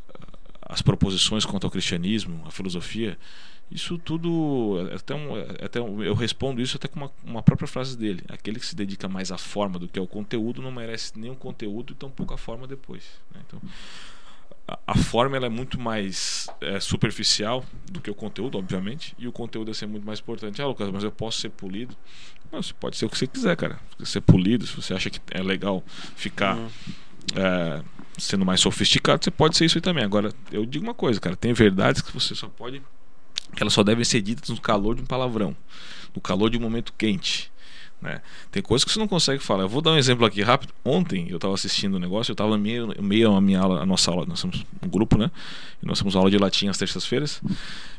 as 0.62 0.80
proposições 0.80 1.45
quanto 1.45 1.64
ao 1.64 1.71
cristianismo, 1.71 2.42
a 2.47 2.50
filosofia, 2.50 3.19
isso 3.71 3.99
tudo 3.99 4.88
é 4.90 4.97
até 4.97 5.14
um, 5.14 5.37
é 5.37 5.64
até 5.64 5.80
um, 5.80 6.02
eu 6.02 6.14
respondo 6.14 6.61
isso 6.61 6.76
até 6.76 6.88
com 6.88 6.97
uma, 7.00 7.12
uma, 7.25 7.42
própria 7.42 7.69
frase 7.69 7.97
dele 7.97 8.25
aquele 8.28 8.59
que 8.59 8.66
se 8.66 8.75
dedica 8.75 9.09
mais 9.09 9.30
à 9.30 9.38
forma 9.38 9.78
do 9.78 9.87
que 9.87 9.99
ao 9.99 10.09
conteúdo 10.09 10.61
não 10.61 10.73
merece 10.73 11.19
nenhum 11.19 11.37
conteúdo 11.37 11.92
e 11.92 11.97
tão 11.97 12.11
pouca 12.11 12.37
forma 12.37 12.66
depois 12.66 13.04
né? 13.33 13.40
então 13.47 13.61
a, 14.66 14.78
a, 14.88 14.97
forma 14.97 15.37
ela 15.37 15.47
é 15.47 15.49
muito 15.49 15.78
mais 15.78 16.49
é, 16.61 16.80
superficial 16.80 17.64
do 17.90 18.00
que 18.00 18.11
o 18.11 18.14
conteúdo 18.14 18.59
obviamente 18.59 19.14
e 19.16 19.28
o 19.28 19.33
conteúdo 19.33 19.71
é 19.71 19.75
ser 19.75 19.87
muito 19.87 20.04
mais 20.04 20.19
importante 20.19 20.61
ah 20.61 20.66
Lucas 20.66 20.90
mas 20.90 21.04
eu 21.04 21.12
posso 21.12 21.38
ser 21.40 21.50
polido 21.50 21.97
você 22.52 22.73
pode 22.73 22.97
ser 22.97 23.07
o 23.07 23.11
que 23.11 23.19
você 23.19 23.26
quiser, 23.26 23.57
cara. 23.57 23.78
Ser 24.04 24.21
polido, 24.21 24.66
se 24.66 24.75
você 24.75 24.95
acha 24.95 25.11
que 25.11 25.21
é 25.30 25.42
legal 25.42 25.83
ficar 26.16 26.57
uhum. 26.57 26.69
é, 27.37 27.83
sendo 28.19 28.45
mais 28.45 28.61
sofisticado, 28.61 29.23
você 29.25 29.30
pode 29.30 29.57
ser 29.57 29.64
isso 29.64 29.78
aí 29.78 29.83
também. 29.83 30.04
Agora, 30.04 30.33
eu 30.50 30.66
digo 30.66 30.85
uma 30.85 30.95
coisa, 30.95 31.21
cara, 31.21 31.37
tem 31.37 31.52
verdades 31.52 32.02
que 32.02 32.12
você 32.12 32.35
só 32.35 32.49
pode. 32.49 32.83
que 33.54 33.62
elas 33.62 33.73
só 33.73 33.83
devem 33.83 34.04
ser 34.04 34.21
ditas 34.21 34.49
no 34.49 34.61
calor 34.61 34.95
de 34.95 35.02
um 35.02 35.07
palavrão, 35.07 35.57
no 36.14 36.21
calor 36.21 36.50
de 36.50 36.59
um 36.59 36.61
momento 36.61 36.92
quente. 36.97 37.50
Né? 38.00 38.23
Tem 38.50 38.62
coisas 38.62 38.85
que 38.85 38.90
você 38.90 38.99
não 38.99 39.07
consegue 39.07 39.42
falar. 39.42 39.64
Eu 39.64 39.69
vou 39.69 39.83
dar 39.83 39.90
um 39.90 39.99
exemplo 39.99 40.25
aqui 40.25 40.42
rápido. 40.42 40.73
Ontem 40.83 41.28
eu 41.28 41.37
estava 41.37 41.52
assistindo 41.52 41.97
um 41.97 42.00
negócio, 42.00 42.30
eu 42.30 42.35
estava 42.35 42.57
meio, 42.57 42.95
meio 43.02 43.35
a 43.35 43.40
minha 43.40 43.61
aula, 43.61 43.83
a 43.83 43.87
nossa 43.87 44.11
aula, 44.11 44.25
nós 44.25 44.40
somos 44.40 44.64
um 44.83 44.88
grupo, 44.88 45.19
né? 45.19 45.30
E 45.83 45.87
nós 45.87 45.99
temos 45.99 46.16
aula 46.16 46.30
de 46.30 46.38
latim 46.38 46.69
às 46.69 46.78
terças-feiras 46.78 47.42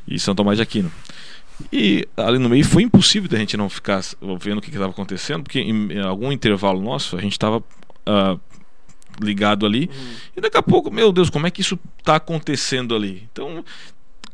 e 0.06 0.18
São 0.18 0.34
Tomás 0.34 0.58
de 0.58 0.62
Aquino. 0.62 0.90
E 1.72 2.06
ali 2.16 2.38
no 2.38 2.48
meio 2.48 2.64
foi 2.64 2.82
impossível 2.82 3.28
da 3.28 3.38
gente 3.38 3.56
não 3.56 3.68
ficar 3.68 4.02
vendo 4.38 4.58
o 4.58 4.60
que 4.60 4.70
estava 4.70 4.90
acontecendo, 4.90 5.42
porque 5.42 5.60
em, 5.60 5.92
em, 5.92 6.00
algum 6.00 6.32
intervalo 6.32 6.80
nosso 6.80 7.16
a 7.16 7.20
gente 7.20 7.32
estava 7.32 7.58
uh, 7.58 7.62
ah, 8.06 8.36
ligado 9.20 9.66
ali, 9.66 9.88
uhum. 9.92 10.14
e 10.36 10.40
daqui 10.40 10.56
a 10.56 10.62
pouco, 10.62 10.90
meu 10.90 11.12
Deus, 11.12 11.30
como 11.30 11.46
é 11.46 11.50
que 11.50 11.60
isso 11.60 11.78
está 11.98 12.16
acontecendo 12.16 12.94
ali? 12.94 13.28
Então, 13.30 13.64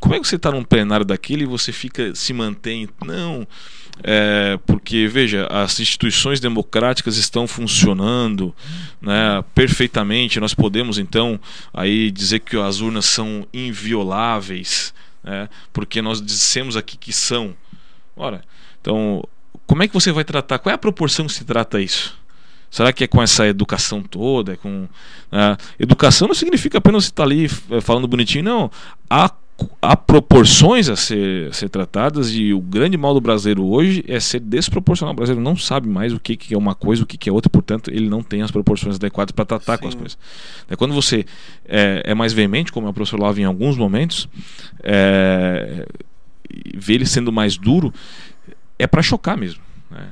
como 0.00 0.14
é 0.14 0.20
que 0.20 0.28
você 0.28 0.37
está 0.37 0.50
num 0.50 0.62
plenário 0.62 1.04
daquele 1.04 1.42
e 1.42 1.46
você 1.46 1.72
fica 1.72 2.14
se 2.14 2.32
mantém? 2.32 2.88
Não, 3.04 3.46
é, 4.02 4.58
porque 4.66 5.08
veja, 5.08 5.46
as 5.50 5.80
instituições 5.80 6.38
democráticas 6.38 7.16
estão 7.16 7.48
funcionando 7.48 8.54
né, 9.00 9.42
perfeitamente. 9.54 10.38
Nós 10.38 10.54
podemos 10.54 10.98
então 10.98 11.40
aí 11.75 12.10
dizer 12.10 12.40
que 12.40 12.56
as 12.56 12.80
urnas 12.80 13.06
são 13.06 13.46
invioláveis 13.52 14.94
é, 15.25 15.48
porque 15.72 16.00
nós 16.00 16.20
dissemos 16.20 16.76
aqui 16.76 16.96
que 16.96 17.12
são. 17.12 17.54
Ora, 18.16 18.42
então, 18.80 19.22
como 19.66 19.82
é 19.82 19.88
que 19.88 19.94
você 19.94 20.12
vai 20.12 20.25
tratar? 20.25 20.58
Qual 20.58 20.70
é 20.70 20.75
a 20.75 20.78
proporção 20.78 21.26
que 21.26 21.32
se 21.32 21.44
trata 21.44 21.80
isso? 21.80 22.16
Será 22.70 22.92
que 22.92 23.04
é 23.04 23.06
com 23.06 23.22
essa 23.22 23.46
educação 23.46 24.02
toda? 24.02 24.52
É 24.52 24.56
com 24.56 24.84
uh, 24.84 25.56
educação 25.78 26.28
não 26.28 26.34
significa 26.34 26.78
apenas 26.78 27.04
estar 27.04 27.22
ali 27.22 27.46
eh, 27.70 27.80
falando 27.80 28.06
bonitinho, 28.06 28.44
não. 28.44 28.70
Há 29.08 29.30
há 29.80 29.96
proporções 29.96 30.88
a 30.88 30.96
ser, 30.96 31.48
a 31.48 31.52
ser 31.52 31.68
tratadas 31.68 32.30
e 32.32 32.52
o 32.52 32.60
grande 32.60 32.96
mal 32.96 33.14
do 33.14 33.20
brasileiro 33.20 33.64
hoje 33.64 34.04
é 34.06 34.20
ser 34.20 34.40
desproporcional. 34.40 35.12
O 35.12 35.16
brasileiro 35.16 35.42
não 35.42 35.56
sabe 35.56 35.88
mais 35.88 36.12
o 36.12 36.20
que, 36.20 36.36
que 36.36 36.54
é 36.54 36.58
uma 36.58 36.74
coisa, 36.74 37.02
o 37.02 37.06
que, 37.06 37.16
que 37.16 37.28
é 37.28 37.32
outra, 37.32 37.50
portanto, 37.50 37.90
ele 37.90 38.08
não 38.08 38.22
tem 38.22 38.42
as 38.42 38.50
proporções 38.50 38.96
adequadas 38.96 39.32
para 39.32 39.44
tratar 39.44 39.76
Sim. 39.76 39.82
com 39.82 39.88
as 39.88 39.94
coisas. 39.94 40.18
É, 40.68 40.76
quando 40.76 40.94
você 40.94 41.24
é, 41.66 42.02
é, 42.04 42.14
mais 42.14 42.32
veemente, 42.32 42.72
como 42.72 42.86
é 42.86 42.90
o 42.90 42.92
professor 42.92 43.20
Lava 43.20 43.40
em 43.40 43.44
alguns 43.44 43.76
momentos, 43.76 44.28
é, 44.82 45.86
vê 46.74 46.94
ele 46.94 47.06
sendo 47.06 47.32
mais 47.32 47.56
duro, 47.56 47.92
é 48.78 48.86
para 48.86 49.02
chocar 49.02 49.36
mesmo. 49.36 49.62
Né? 49.90 50.08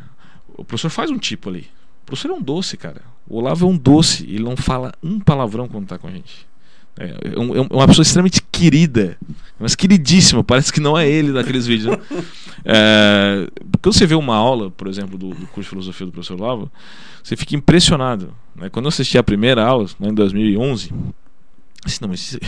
O 0.56 0.64
professor 0.64 0.90
faz 0.90 1.10
um 1.10 1.18
tipo 1.18 1.48
ali. 1.48 1.68
O 2.02 2.06
professor 2.06 2.30
é 2.30 2.34
um 2.34 2.42
doce, 2.42 2.76
cara. 2.76 3.02
O 3.28 3.38
Olavo 3.38 3.66
é 3.66 3.68
um 3.68 3.76
doce. 3.76 4.24
Ele 4.24 4.44
não 4.44 4.56
fala 4.56 4.94
um 5.02 5.18
palavrão 5.18 5.68
quando 5.68 5.84
está 5.84 5.98
com 5.98 6.06
a 6.06 6.10
gente. 6.10 6.46
É, 6.98 7.04
é, 7.04 7.32
é, 7.34 7.74
uma 7.74 7.86
pessoa 7.86 8.02
extremamente 8.02 8.42
querida, 8.50 9.18
mas 9.58 9.74
queridíssima. 9.74 10.42
Parece 10.42 10.72
que 10.72 10.80
não 10.80 10.96
é 10.98 11.08
ele 11.08 11.30
naqueles 11.32 11.66
vídeos. 11.66 11.96
Né? 11.96 12.02
É, 12.68 13.48
quando 13.80 13.94
você 13.94 14.06
vê 14.06 14.16
uma 14.16 14.34
aula, 14.34 14.72
por 14.72 14.88
exemplo, 14.88 15.16
do, 15.16 15.28
do, 15.28 15.46
curso 15.46 15.60
de 15.60 15.68
filosofia 15.68 16.04
do 16.04 16.10
professor 16.10 16.40
Lava, 16.40 16.68
você 17.22 17.36
fica 17.36 17.54
impressionado. 17.54 18.34
Né? 18.56 18.68
Quando 18.68 18.86
eu 18.86 18.88
assisti 18.88 19.16
a 19.16 19.22
primeira 19.22 19.64
aula, 19.64 19.86
né, 20.00 20.08
em 20.08 20.14
2011, 20.14 20.92
assim, 21.84 21.98
não, 22.00 22.12
esse 22.12 22.40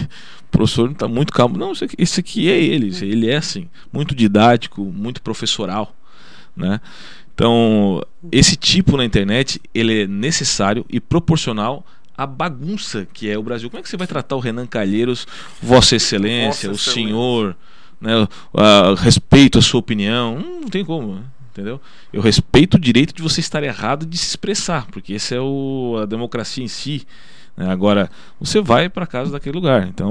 professor 0.51 0.91
está 0.91 1.07
muito 1.07 1.33
calmo. 1.33 1.57
Não, 1.57 1.73
esse 1.97 2.19
aqui 2.19 2.51
é 2.51 2.61
ele. 2.61 2.93
Ele 3.01 3.31
é 3.31 3.37
assim, 3.37 3.69
muito 3.93 4.13
didático, 4.13 4.83
muito 4.83 5.23
professoral, 5.23 5.95
né? 6.57 6.81
Então, 7.33 8.05
esse 8.33 8.57
tipo 8.57 8.97
na 8.97 9.05
internet, 9.05 9.61
ele 9.73 10.03
é 10.03 10.07
necessário 10.09 10.85
e 10.91 10.99
proporcional 10.99 11.87
a 12.19 12.27
bagunça 12.27 13.07
que 13.13 13.31
é 13.31 13.39
o 13.39 13.43
Brasil. 13.45 13.71
Como 13.71 13.79
é 13.79 13.83
que 13.83 13.89
você 13.89 13.97
vai 13.97 14.09
tratar 14.09 14.35
o 14.35 14.41
Renan 14.41 14.67
Calheiros, 14.67 15.25
Vossa 15.63 15.95
Excelência, 15.95 16.69
Vossa 16.69 16.91
o 16.91 16.93
senhor, 16.93 17.57
né, 18.01 18.27
a, 18.53 18.95
respeito 19.01 19.57
a 19.57 19.63
sua 19.63 19.79
opinião? 19.79 20.37
Hum, 20.37 20.61
não 20.63 20.69
tem 20.69 20.85
como, 20.85 21.25
entendeu? 21.53 21.81
Eu 22.13 22.21
respeito 22.21 22.75
o 22.75 22.81
direito 22.81 23.15
de 23.15 23.23
você 23.23 23.39
estar 23.39 23.63
errado 23.63 24.05
de 24.05 24.19
se 24.19 24.27
expressar, 24.27 24.87
porque 24.87 25.15
essa 25.15 25.37
é 25.37 25.41
o, 25.41 26.01
a 26.03 26.07
democracia 26.07 26.65
em 26.65 26.69
si. 26.69 27.07
Né? 27.59 27.69
Agora, 27.69 28.09
você 28.39 28.61
vai 28.61 28.89
para 28.89 29.05
casa 29.05 29.33
daquele 29.33 29.57
lugar. 29.57 29.89
Então, 29.89 30.11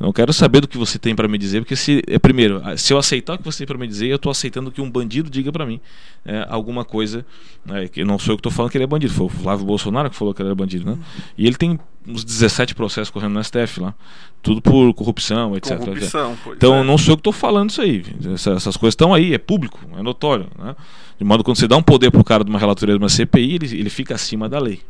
eu 0.00 0.06
não 0.06 0.12
quero 0.12 0.32
saber 0.32 0.62
do 0.62 0.68
que 0.68 0.78
você 0.78 0.98
tem 0.98 1.14
para 1.14 1.28
me 1.28 1.36
dizer, 1.36 1.60
porque 1.60 1.76
se 1.76 2.02
é 2.06 2.18
primeiro, 2.18 2.62
se 2.78 2.90
eu 2.90 2.96
aceitar 2.96 3.34
o 3.34 3.38
que 3.38 3.44
você 3.44 3.58
tem 3.58 3.66
para 3.66 3.76
me 3.76 3.86
dizer, 3.86 4.06
eu 4.06 4.16
estou 4.16 4.30
aceitando 4.30 4.72
que 4.72 4.80
um 4.80 4.90
bandido 4.90 5.28
diga 5.28 5.52
para 5.52 5.66
mim 5.66 5.78
é, 6.24 6.46
alguma 6.48 6.86
coisa. 6.86 7.24
Né? 7.66 7.86
Que 7.86 8.02
não 8.02 8.18
sou 8.18 8.32
eu 8.32 8.36
que 8.36 8.40
estou 8.40 8.50
falando 8.50 8.70
que 8.70 8.78
ele 8.78 8.84
é 8.84 8.86
bandido, 8.86 9.12
foi 9.12 9.26
o 9.26 9.28
Flávio 9.28 9.66
Bolsonaro 9.66 10.08
que 10.08 10.16
falou 10.16 10.32
que 10.32 10.40
ele 10.40 10.48
era 10.48 10.54
bandido, 10.54 10.90
né? 10.90 10.98
E 11.36 11.46
ele 11.46 11.56
tem 11.56 11.78
uns 12.06 12.24
17 12.24 12.74
processos 12.74 13.10
correndo 13.10 13.34
no 13.34 13.44
STF 13.44 13.80
lá. 13.80 13.94
Tudo 14.40 14.62
por 14.62 14.94
corrupção, 14.94 15.54
etc. 15.56 15.76
Corrupção, 15.76 16.38
então, 16.56 16.76
é. 16.76 16.84
não 16.84 16.96
sou 16.96 17.12
eu 17.12 17.16
que 17.16 17.20
estou 17.20 17.32
falando 17.32 17.70
isso 17.70 17.82
aí. 17.82 18.04
Essas, 18.32 18.56
essas 18.56 18.76
coisas 18.76 18.92
estão 18.92 19.12
aí, 19.12 19.34
é 19.34 19.38
público, 19.38 19.78
é 19.98 20.02
notório. 20.02 20.46
Né? 20.56 20.74
De 21.18 21.24
modo 21.24 21.42
que 21.42 21.46
quando 21.46 21.58
você 21.58 21.68
dá 21.68 21.76
um 21.76 21.82
poder 21.82 22.10
para 22.10 22.20
o 22.20 22.24
cara 22.24 22.44
de 22.44 22.48
uma 22.48 22.58
relatoria 22.58 22.94
de 22.94 23.02
uma 23.02 23.08
CPI, 23.08 23.56
ele, 23.56 23.80
ele 23.80 23.90
fica 23.90 24.14
acima 24.14 24.48
da 24.48 24.58
lei. 24.58 24.80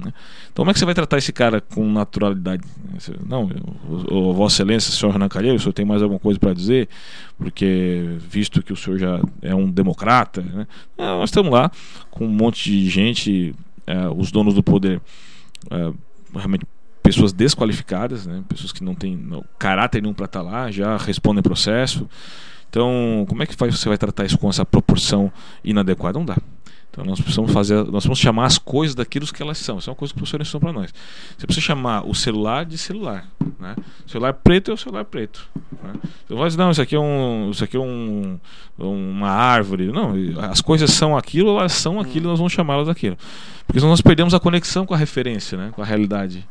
Então, 0.00 0.62
como 0.62 0.70
é 0.70 0.72
que 0.72 0.78
você 0.78 0.84
vai 0.84 0.94
tratar 0.94 1.18
esse 1.18 1.32
cara 1.32 1.60
com 1.60 1.90
naturalidade? 1.90 2.62
Não, 3.26 3.48
o, 4.10 4.32
Vossa 4.32 4.56
Excelência, 4.56 4.92
senhor 4.92 5.12
Renan 5.12 5.28
Calheiro, 5.28 5.56
o 5.56 5.60
senhor 5.60 5.72
tem 5.72 5.84
mais 5.84 6.02
alguma 6.02 6.20
coisa 6.20 6.38
para 6.38 6.54
dizer? 6.54 6.88
Porque, 7.36 8.16
visto 8.18 8.62
que 8.62 8.72
o 8.72 8.76
senhor 8.76 8.98
já 8.98 9.20
é 9.42 9.54
um 9.54 9.70
democrata, 9.70 10.40
né? 10.42 10.66
é, 10.96 11.04
nós 11.04 11.30
estamos 11.30 11.52
lá 11.52 11.70
com 12.10 12.24
um 12.24 12.30
monte 12.30 12.70
de 12.70 12.88
gente, 12.88 13.54
é, 13.86 14.08
os 14.08 14.30
donos 14.30 14.54
do 14.54 14.62
poder, 14.62 15.00
é, 15.70 15.92
realmente 16.34 16.64
pessoas 17.02 17.32
desqualificadas, 17.32 18.26
né? 18.26 18.42
pessoas 18.48 18.72
que 18.72 18.82
não 18.82 18.94
têm 18.94 19.16
não, 19.16 19.44
caráter 19.58 20.02
nenhum 20.02 20.14
para 20.14 20.26
estar 20.26 20.42
tá 20.42 20.44
lá, 20.44 20.70
já 20.70 20.96
respondem 20.96 21.42
processo. 21.42 22.08
Então, 22.68 23.24
como 23.28 23.42
é 23.42 23.46
que 23.46 23.56
você 23.56 23.88
vai 23.88 23.96
tratar 23.96 24.24
isso 24.24 24.36
com 24.36 24.48
essa 24.48 24.64
proporção 24.64 25.32
inadequada? 25.64 26.18
Não 26.18 26.26
dá. 26.26 26.36
Então 26.96 27.04
nós 27.04 27.20
precisamos 27.20 27.52
fazer, 27.52 27.74
nós 27.74 27.90
precisamos 27.90 28.18
chamar 28.18 28.46
as 28.46 28.56
coisas 28.56 28.94
daquilo 28.94 29.26
que 29.26 29.42
elas 29.42 29.58
são. 29.58 29.76
Isso 29.76 29.90
é 29.90 29.92
uma 29.92 29.96
coisa 29.96 30.14
que 30.14 30.18
o 30.18 30.20
professor 30.20 30.40
ensinou 30.40 30.60
para 30.62 30.72
nós. 30.72 30.94
Você 31.36 31.46
precisa 31.46 31.66
chamar 31.66 32.08
o 32.08 32.14
celular 32.14 32.64
de 32.64 32.78
celular, 32.78 33.28
né? 33.60 33.76
O 34.06 34.10
celular 34.10 34.32
preto 34.32 34.70
é 34.70 34.74
o 34.74 34.78
celular 34.78 35.04
preto. 35.04 35.46
Né? 35.82 35.92
Você 36.26 36.34
vai 36.34 36.46
dizer, 36.46 36.58
não, 36.58 36.70
isso 36.70 36.80
aqui 36.80 36.96
é 36.96 36.98
um, 36.98 37.50
isso 37.50 37.62
aqui 37.62 37.76
é 37.76 37.80
um, 37.80 38.38
uma 38.78 39.28
árvore. 39.28 39.92
Não, 39.92 40.14
as 40.50 40.62
coisas 40.62 40.90
são 40.90 41.14
aquilo, 41.14 41.58
elas 41.58 41.72
são 41.72 42.00
aquilo, 42.00 42.30
nós 42.30 42.38
vamos 42.38 42.54
chamá-las 42.54 42.86
daquilo. 42.86 43.18
Porque 43.66 43.78
senão 43.78 43.90
nós 43.90 44.00
perdemos 44.00 44.32
a 44.32 44.40
conexão 44.40 44.86
com 44.86 44.94
a 44.94 44.96
referência, 44.96 45.58
né? 45.58 45.70
Com 45.72 45.82
a 45.82 45.84
realidade. 45.84 46.48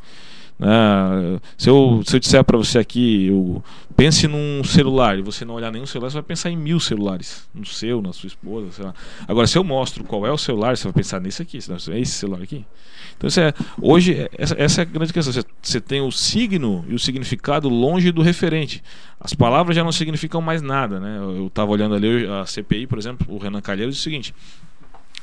Né? 0.57 1.39
Se, 1.57 1.69
eu, 1.69 2.01
se 2.05 2.15
eu 2.15 2.19
disser 2.19 2.43
para 2.43 2.57
você 2.57 2.79
aqui, 2.79 3.27
eu, 3.27 3.63
pense 3.95 4.27
num 4.27 4.63
celular 4.63 5.17
e 5.17 5.21
você 5.21 5.45
não 5.45 5.53
olhar 5.55 5.71
nenhum 5.71 5.85
celular, 5.85 6.09
você 6.09 6.15
vai 6.15 6.23
pensar 6.23 6.49
em 6.49 6.57
mil 6.57 6.79
celulares. 6.79 7.47
No 7.53 7.65
seu, 7.65 8.01
na 8.01 8.11
sua 8.13 8.27
esposa, 8.27 8.71
sei 8.71 8.85
lá. 8.85 8.93
Agora, 9.27 9.47
se 9.47 9.57
eu 9.57 9.63
mostro 9.63 10.03
qual 10.03 10.25
é 10.25 10.31
o 10.31 10.37
celular, 10.37 10.75
você 10.75 10.83
vai 10.83 10.93
pensar 10.93 11.19
nesse 11.19 11.41
aqui, 11.41 11.57
é 11.57 11.99
esse 11.99 12.11
celular 12.11 12.41
aqui. 12.41 12.65
Então, 13.17 13.29
é, 13.41 13.53
hoje, 13.81 14.29
essa, 14.37 14.55
essa, 14.57 14.81
é 14.81 14.83
a 14.83 14.85
grande 14.85 15.13
questão. 15.13 15.33
Você, 15.33 15.43
você 15.61 15.79
tem 15.79 16.01
o 16.01 16.11
signo 16.11 16.85
e 16.89 16.93
o 16.93 16.99
significado 16.99 17.69
longe 17.69 18.11
do 18.11 18.21
referente. 18.21 18.83
As 19.19 19.33
palavras 19.33 19.75
já 19.75 19.83
não 19.83 19.91
significam 19.91 20.41
mais 20.41 20.61
nada. 20.61 20.99
Né? 20.99 21.17
Eu 21.17 21.47
estava 21.47 21.71
olhando 21.71 21.95
ali 21.95 22.27
a 22.27 22.45
CPI, 22.45 22.87
por 22.87 22.97
exemplo, 22.97 23.25
o 23.33 23.37
Renan 23.37 23.61
Calheiros, 23.61 23.95
disse 23.95 24.07
o 24.07 24.11
seguinte 24.11 24.33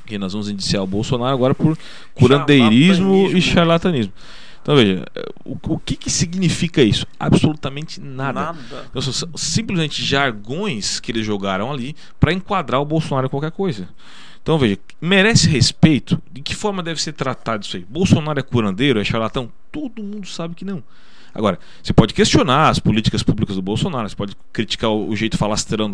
que 0.05 0.19
nós 0.19 0.33
vamos 0.33 0.49
indiciar 0.49 0.83
o 0.83 0.87
Bolsonaro 0.87 1.33
agora 1.33 1.55
por 1.55 1.79
curandeirismo 2.15 3.29
e 3.29 3.41
charlatanismo. 3.41 4.13
Então 4.63 4.77
veja, 4.77 5.05
o, 5.45 5.57
o 5.75 5.79
que, 5.79 5.97
que 5.97 6.09
significa 6.09 6.83
isso? 6.83 7.05
Absolutamente 7.19 8.01
nada. 8.01 8.41
nada. 8.41 8.87
Então, 8.89 9.03
são 9.03 9.29
simplesmente 9.35 10.03
jargões 10.05 11.01
que 11.01 11.11
eles 11.11 11.27
jogaram 11.27 11.71
ali 11.71 11.97
para 12.21 12.33
enquadrar 12.33 12.81
o 12.81 12.85
Bolsonaro 12.85 13.27
em 13.27 13.31
qualquer 13.31 13.51
coisa. 13.51 13.89
Então 14.41 14.59
veja, 14.59 14.79
merece 15.01 15.49
respeito? 15.49 16.21
De 16.31 16.41
que 16.41 16.55
forma 16.55 16.83
deve 16.83 17.01
ser 17.03 17.13
tratado 17.13 17.65
isso 17.65 17.77
aí? 17.77 17.85
Bolsonaro 17.89 18.39
é 18.39 18.43
curandeiro, 18.43 19.01
é 19.01 19.05
charlatão? 19.05 19.51
Todo 19.71 20.03
mundo 20.03 20.27
sabe 20.27 20.55
que 20.55 20.65
não. 20.65 20.83
Agora, 21.35 21.59
você 21.83 21.93
pode 21.93 22.13
questionar 22.13 22.69
as 22.69 22.79
políticas 22.79 23.23
públicas 23.23 23.57
do 23.57 23.63
Bolsonaro, 23.63 24.09
você 24.09 24.15
pode 24.15 24.37
criticar 24.53 24.91
o 24.91 25.17
jeito 25.17 25.39
falastrão 25.39 25.89